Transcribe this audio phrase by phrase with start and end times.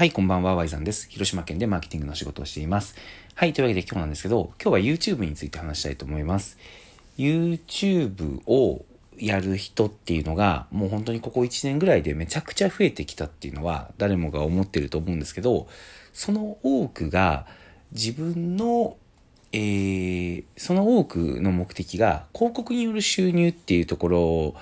[0.00, 1.10] はい、こんばんは、ワイザンです。
[1.10, 2.96] 広島県でマーケティングの仕事をしています。
[3.34, 6.56] はい、というわけで今日なんですけど、今日は YouTube について話したいと思います。
[7.18, 8.86] YouTube を
[9.18, 15.68] やる人っていうのが、もう本当にここ1年ぐらいでめちゃくちゃ増えてきたっていうのは、誰もが思ってると思うんですけど、
[16.14, 17.44] その多くが
[17.92, 18.96] 自分の
[19.52, 24.54] えー、その多くの目的が広告による収入っていうところ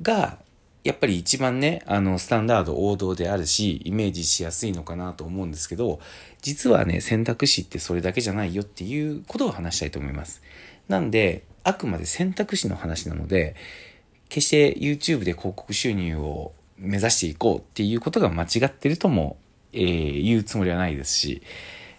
[0.00, 0.38] が
[0.84, 6.00] やっぱり一番ね、あの、スタンダード王道であるし、イメージしやすいのかなと思うんですけど、
[6.40, 10.40] 実はね、選択肢ってそれだけじゃないよっていうことを話したいと思います。
[10.88, 13.56] なんで、あくまで選択肢の話なので、
[14.28, 19.36] 決して YouTube で広告収入を目指していこうっていうことが間違ってるとも、
[19.72, 21.42] えー、言うつもりはないですし、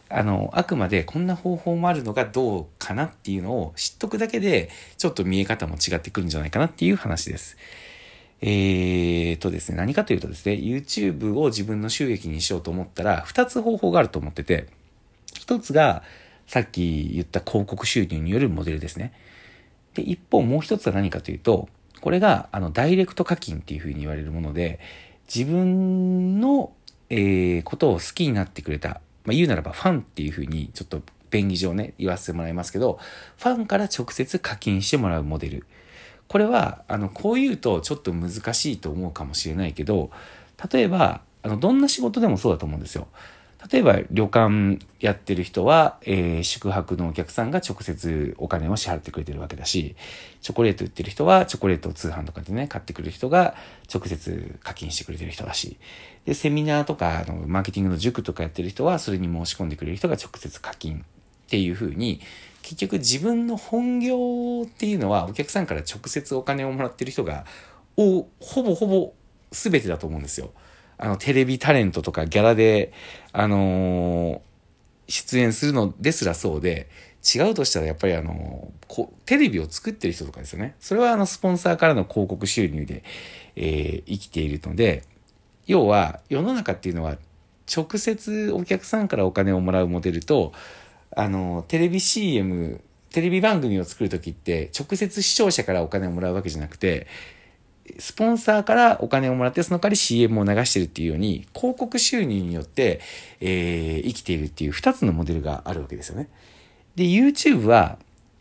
[0.10, 7.58] あの、あくまでこんな方法もあるのがどうかなっていうのを知っとくだけで、ちょっと見え方も違ってくるんじゃないかなっていう話です。
[8.42, 14.68] えーとですね、何かというとですね、YouTube を自分の収益にしようと思ったら、二つ方法があると思ってて、
[15.34, 16.04] 一つが、
[16.48, 19.14] さっき言った広告収入によるモデルですね。
[19.94, 21.70] で、一方もう一つは何かというと、
[22.02, 24.80] これが、あの、ダイレクト課金っていうふうに言われるもので、
[25.34, 26.72] 自分の、
[27.10, 33.00] えー、ことを好きになってくれた、まあ、言うならばファンっていうふうに、ちょっと便宜上ね、言わせてもらいますけど、
[33.38, 35.66] ファンから直接課金してもらうモデル。
[36.30, 40.12] これは、あの、こう言うとちょっと難しいと思うかもしれないけど、
[40.72, 43.08] 例えば、あの、どんな仕事でもそうだと思うんですよ。
[43.72, 49.96] 例えば、旅館やってる人は、えー、宿泊のお客さんが直接お金を支払ってくれてるわけだし、
[50.42, 53.56] チョコレート売ってる人は、チョコレートを通販とかでね、買ってくる人が
[53.94, 55.78] 直接課金してくれてる人だし、
[56.26, 61.02] で、セミナーとか、あの、マーケティングの塾とかやってる人は、それに申し込んでくれる人が直接課金っ
[61.50, 62.22] ていうふうに、
[62.62, 67.46] 結局自分の本業っていうのはお客さんから直接お金をもらってる人が、
[67.98, 69.14] お、ほぼほぼ
[69.52, 70.52] 全てだと思うんですよ。
[70.98, 72.94] あの、テレビタレントとかギャラで、
[73.32, 74.40] あのー、
[75.08, 76.88] 出演するのですらそうで、
[77.24, 80.76] 違うとしたらやっぱりあの、こテレビを作ってる人とかですよね。
[80.80, 83.04] それはあの、スポンサーからの広告収入で、
[83.56, 85.04] えー、生きているので、
[85.68, 87.18] 要は世の中っていうのは
[87.74, 90.54] 直接お客さんからお金をもらうモデルと、
[91.20, 97.08] あの、テレビ CM、テレビ番組を作るときって直接視聴者からお金をもらうわけじゃなくて、
[97.98, 103.02] スポンサーからお金をもらってその代わり CM を流してるっていうように広告収入によって、
[103.42, 106.30] えー、生きているっていう二つのモデルがあるわけですよね。
[106.96, 107.98] で、YouTube は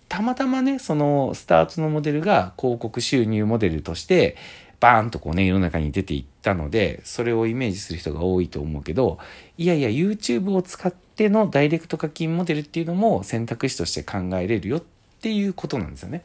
[0.08, 4.36] たまたまね、そのスタートのモデルが広告収入モデルとして、
[4.80, 9.18] バーンとこうね、世の中に出ていったので、それをイメージする人が多いと思うけど、
[9.56, 14.82] いやいや、YouTube を使ってのダイレクト課金モデルっていうのも選択肢として考えれるよっ
[15.20, 16.24] ていうことなんですよね。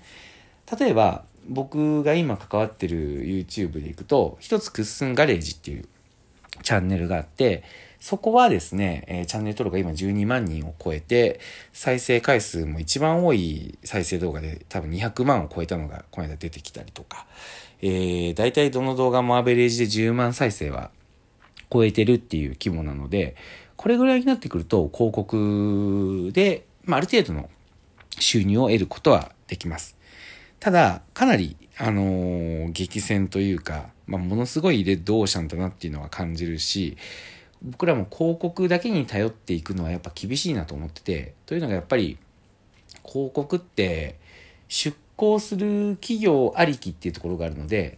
[0.80, 5.86] 例えば、僕が今関わってる YouTube でいくと、一つクッスンガレージっていう
[6.62, 7.64] チャンネルがあって、
[8.00, 11.40] そこはですね、えー、チャンネル登録が今12万人を超えて、
[11.72, 17.26] 再生回数も一番多い再生動画で多分200万を超えたのがこの間出てきたりとか、
[17.86, 20.90] えー、大体どの動画もアベレージで10万再生は
[21.70, 23.36] 超えてるっていう規模なので、
[23.76, 27.50] これぐらいになってくると広告で、まあ、ある程度の
[28.18, 29.98] 収入を得ることはできます。
[30.62, 36.96] ただ、かなり、あのー、激戦というか、まあ、ものすごいレッドオーシャンだなっていうのは感じるし、
[37.62, 42.18] 僕らも広告だけに頼っていくのはやっぱ厳しいなと思ってて、というのがやっぱり、
[43.06, 44.18] 広告って
[44.70, 47.98] 出行する企業ありきっていうところがあるので、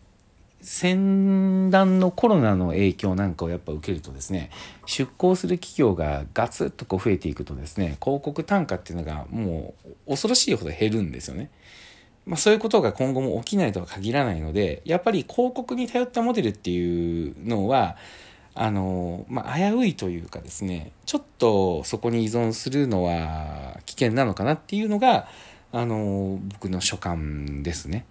[0.61, 4.49] 先端のコロナの影響なんかをやっぱ受けるとですね、
[4.87, 9.75] 出向する企業がガツッとこう増えていくとですね、広告単価っていうのがも
[10.07, 11.51] う恐ろしいほど減るんですよね。
[12.25, 17.97] まあそういうことが今後も起きないとは限らないので、やっぱり広告に頼ったモデルっていうのは、
[18.55, 25.27] あの、まあ、危ういというかですね、ちょっとそこに依存するのは危険なのかなっていうのが、
[25.75, 28.05] あの、僕の所感ですね。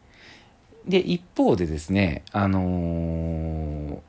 [0.86, 4.02] で、一方でですね、あの、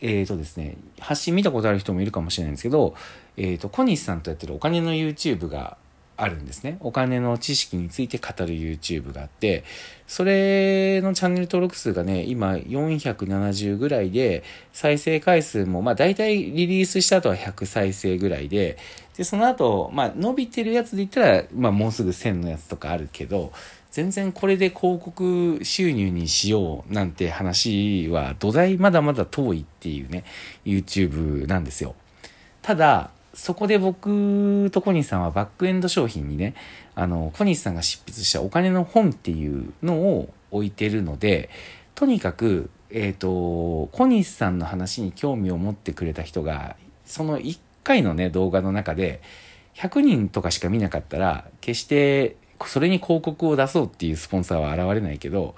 [0.00, 2.94] えっ、ー、とですね、発信見たことある人もいるかもしれないんですけど、
[3.36, 5.76] えっ、ー、と、小西さんとやってるお金の YouTube が
[6.16, 6.76] あるんですね。
[6.80, 9.64] お金の知識について語る YouTube があって、
[10.06, 18.76] それのチャンネル登録数がね、今470ぐらいで、再生回数も、まあ大体リリースした後は100再生ぐらいで、
[19.16, 23.52] で、その後、まあ伸びてるやつで言ったら、まあもうすぐ1000のやつとかあるけど、
[23.90, 30.24] 全然これで広告収入にしようなんて話は土台まだまだ遠いっていうね、
[30.64, 31.94] YouTube なんですよ。
[32.60, 36.54] ただ、そこで僕と小西さんはバックエンド商品にね、
[36.94, 41.50] あの、小西さんが執筆したお金の本っていうのを置いてるので、
[41.94, 49.20] とにかく、えっ、ー、と、小西さんの話に興味を持ってくれた人がその1回のね、動画の中で、
[49.74, 52.36] 100人とかしか見なかったら、決して
[52.66, 55.54] それに広告を出そうっていうスポンサーは現れないけど、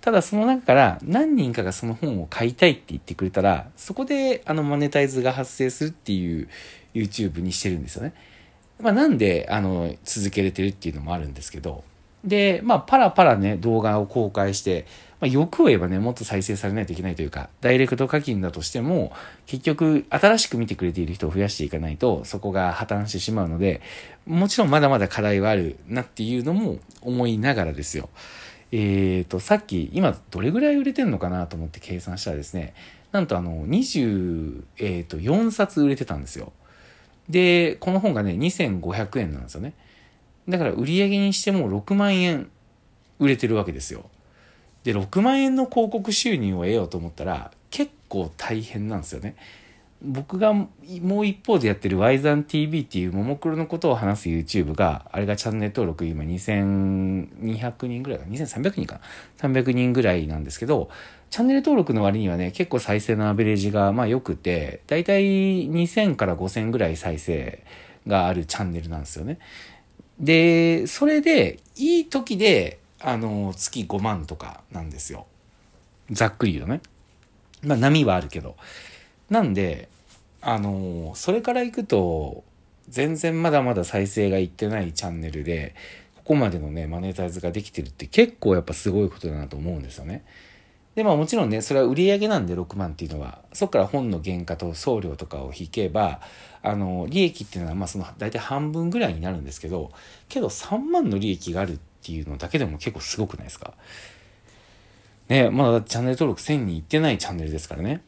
[0.00, 6.48] ただその中から何人かがその本を買いたいって言ってくれたら、そこであのマネタイズが発生するっていう
[6.94, 8.14] YouTube にしてるんですよね。
[8.80, 11.84] まあなんであの続けれてるっていうのもあるんですけど、
[12.24, 14.86] で、まあパラパラね動画を公開して、
[15.20, 19.12] まあ、欲を言えばね、もっと再生されないといけないというか、ダイレクト課金だとしても、
[19.46, 23.82] 結局、新しく見てくれている人を増やしていかないと、そこが破綻してしまうので、
[24.26, 28.08] もちろんまだまだ課題はあるなっていうのも思いながらですよ。
[28.72, 32.74] えっ、ー、と、さっき、今どれぐらい売れてんのかなと思って計算したらですね、
[33.12, 36.52] なんとあの、24、えー冊売れてたんですよ。
[37.28, 39.74] で、この本がね、2500円なんですよね。
[40.48, 42.50] だから売り上げにしても6万円
[43.18, 44.08] 売れてるわけですよ。
[44.84, 49.36] で、6万円の広告収入を得ようと思ったら、結構大変なんですよね。
[50.02, 50.68] 僕がも
[51.20, 59.00] う一方でやってる y ザン TV っていうももクロのことを話す YouTube が、あれがチャンネル登録今2200人ぐらいか、2300人か
[59.42, 60.90] な ?300 人ぐらいなんですけど、
[61.28, 67.62] チャンネル登録の割にはね、結構再生のアベレージがまあ良くて、だいたい2000から5000ぐらい再生
[68.06, 69.38] があるチャンネルなんですよね。
[70.18, 75.26] で、それで、いい時であの、月5万とかなんですよ。
[76.10, 76.80] ざっくり言うとね。
[77.62, 78.56] まあ波はあるけど。
[79.30, 79.88] なんで、
[80.42, 82.44] あの、それから行くと、
[82.88, 85.74] 全然まだまだ再生がいってないチャンネルで、
[86.16, 90.24] ここまでのね、マネタイズができてるって結構やっぱすごいことだなと思うんですよね。
[90.96, 96.20] で、まあもちろんね、それは売り上げなんで6万っていうのは、そっから本の原価と送料とかを引けば、
[96.62, 99.92] あの、利益っていうのはまあその大体半分ぐらいになるんですけど、
[100.28, 103.74] けど3万の利益があるっていうのだけでも結構すごくないですか？
[105.28, 108.02] ね、まだチャンネル登録1000人いってないチャンネルですからね。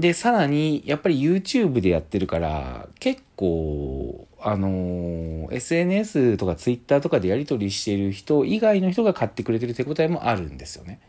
[0.00, 11.00] で、さらに、やっぱり YouTube でやってるから、結構、あの、SNS とか Twitter とかでやり取りしてる人以外の人が買ってくれてる手応えもあるんですよね。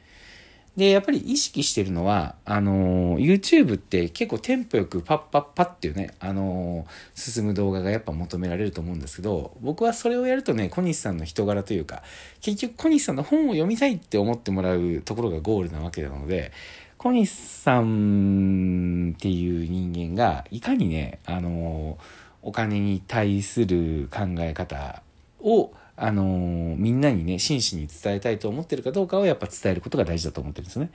[0.76, 12.04] で、やっぱり意識してるのは、あの、YouTube って結構テンポよくパッパッパっていうね、あの、進む動画がやっぱ求められると思うんですけど、僕はそれをやるとね、小西さんの人柄というか、
[12.42, 16.54] 結局小西さんの本を読みたいって思ってもらうところがゴールなわけなので、
[17.02, 21.98] 小西さんっていう人間が、いかにね、あの、
[22.44, 25.02] お金に対する考え方
[25.40, 30.92] をあの、みんなにね、真摯に伝えたいと思ってるかどうかをやっぱ伝えることが大事だと思ってるんですね。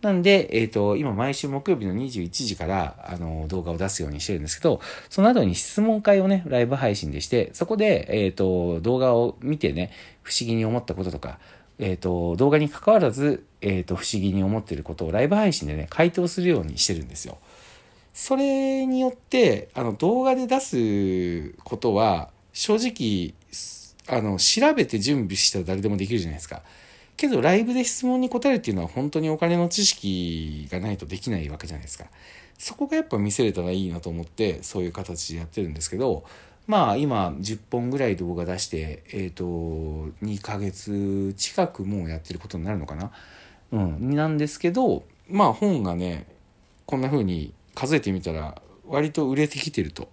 [0.00, 9.92] なんで、えっ、ー、と、今毎週木曜日の21時から、あの、動画を出すようにしてるんですけど、その後に質問会をね、ライブ配信でして、そこで、えっ、ー、と、動画を見てね、
[10.22, 11.38] 不思議に思ったこととか、
[11.78, 17.38] えっ、と、動画に関わらず、えっ、と、不思議に思ってることをライブ配信でね、回答するようにしてるんですよ。
[18.12, 23.34] それによって、あの、動画で出すことは、正直、
[24.06, 26.62] あの、調べて準備したら誰でもできるじゃないですか。
[27.16, 32.06] けど、ライブで質問に答えるっていうのは本当にお金の知識がないとできないわけじゃないですか。
[32.58, 36.24] そこがやっぱ見せれたらいいなと思って、そういう形でやってるんですけど、
[36.66, 39.44] まあ今10本ぐらい動画出して、えっ、ー、と、
[40.22, 43.10] 2ヶ月近くもうやってることになるのかな？
[43.72, 44.14] うん。
[44.14, 46.26] なんですけど、まあ本がね、
[46.86, 50.08] こんな風に数えてみたら割と売れてきてると。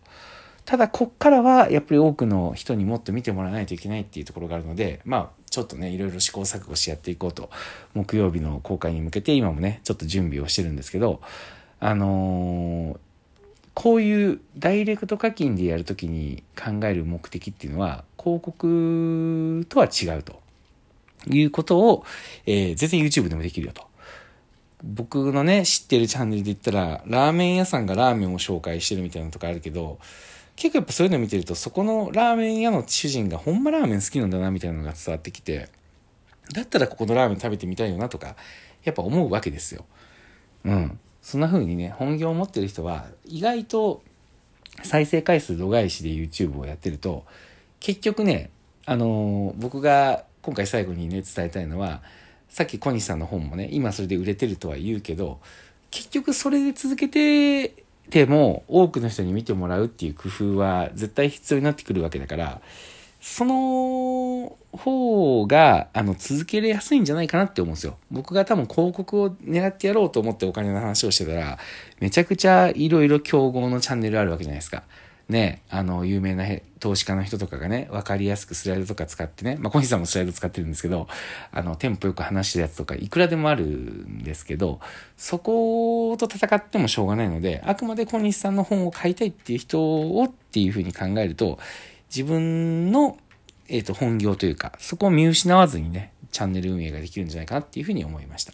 [0.66, 7.50] ただ、こっからは、やっぱり多くの人にもっと見てもらわないといけないっていうところがあるので、まあ、ちょっとね、いろいろ試行錯誤してやっていこうと、
[7.94, 11.20] 木曜日の公開に向けて、今もね、ちょっと準備をしてるんですけど、
[11.80, 12.98] あのー、
[13.74, 20.42] こういうダイレクト課金でやるときに考える目的っていうのは、広告とは違うと
[21.28, 22.06] いうことを、
[22.46, 23.84] えー、全然 YouTube でもできるよと。
[24.84, 30.00] 僕のね、知ってるチャンネルで言ったら、ラーメン屋さんがラーメンを紹介してるみたいなとこあるけど、
[30.56, 35.70] 結構やっぱそういうの見てると、そこのラーメン屋の主人がほんまラーメン好きなんだな、みたいなのが伝わってきて、
[36.54, 38.36] だったらここのラーメン食べてみたいよなとか、
[38.84, 39.86] やっぱ思うわけですよ。
[40.66, 41.00] うん。
[41.22, 44.02] そんな風にね、本業を持ってる人は、意外と
[44.84, 47.26] 再生回数度外視で YouTube をやってると、
[47.80, 48.50] 結局ね、
[48.86, 52.02] あのー、僕が今回最後にね、伝えたいのは、
[52.50, 55.40] さっき小西さんの本もね、今それで売れてるとは言うけど、
[55.92, 62.62] 結局それで続けてても多くの人に見てもらうっていう工夫は絶対必要になってくるわけだから、
[63.20, 67.98] その方が、あの、続けれやすいんじゃないかなって思うんですよ。
[68.10, 71.58] 僕が多分広告を狙ってやろうと思ってお金の話をしてたら、
[72.00, 74.84] めちゃくちゃいろいろ競合のチャンネルあるわけじゃないですか。
[75.32, 76.46] ね、あの、有名な
[76.80, 81.08] 投資家の人とかがね、わかりやすくスライドとか使ってね、まあ、小西さんもスライド使ってるんですけど、
[81.52, 84.80] あの、テンポよく話してるやつとかいくらでもあるんですけど、
[85.18, 91.60] そこと戦ってもしょうがないので、あくまで小西さんの本を買いたいっていう人をっていうふうに考えると、
[92.10, 93.18] 自分の、
[93.72, 98.54] えっ、ー、と、本業というか、そこを見失わずにね、チャンネル運営ができるんじゃないかなっていうふうに思いました。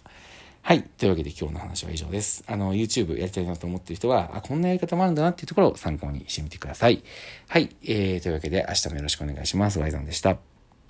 [0.61, 0.83] はい。
[0.83, 2.43] というわけで今日の話は以上です。
[2.45, 7.03] あの、YouTube やりたいなと思ってる人は、あ、こんなやり方もあるんだなっていうところを参考にしてみてください。
[7.47, 7.75] はい。
[7.83, 9.79] えー、というわけで明日もよろしくお願いします。
[9.79, 10.56] ワイザンでした。